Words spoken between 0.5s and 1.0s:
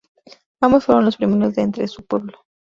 Ambos